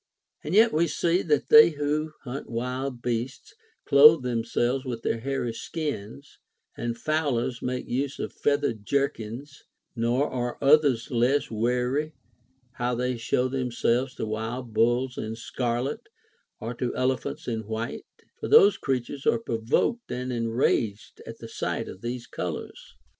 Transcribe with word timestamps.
And 0.43 0.55
yet 0.55 0.73
we 0.73 0.87
see 0.87 1.21
that 1.21 1.49
they 1.49 1.69
who 1.69 2.13
hunt 2.23 2.49
wild 2.49 3.03
beasts 3.03 3.53
clothe 3.85 4.23
themselves 4.23 4.83
with 4.83 5.03
their 5.03 5.19
hairy 5.19 5.53
skins; 5.53 6.39
and 6.75 6.97
fowlers 6.97 7.61
make 7.61 7.87
use 7.87 8.17
of 8.17 8.33
feathered 8.33 8.83
jerkins; 8.83 9.61
nor 9.95 10.27
are 10.27 10.57
others 10.59 11.11
less 11.11 11.49
Avary 11.49 12.13
how 12.71 12.95
they 12.95 13.15
show 13.15 13.47
themselves 13.47 14.15
to 14.15 14.23
Avild 14.23 14.73
bulls 14.73 15.19
in 15.19 15.35
scarlet 15.35 16.09
or 16.59 16.73
to 16.73 16.95
elephants 16.95 17.47
in 17.47 17.65
Avhite; 17.65 18.01
for 18.39 18.47
those 18.47 18.77
creatures 18.77 19.27
are 19.27 19.37
provoked 19.37 20.11
and 20.11 20.33
enraged 20.33 21.21
at 21.27 21.37
the 21.37 21.47
sight 21.47 21.87
of 21.87 22.01
these 22.01 22.25
colors. 22.25 22.95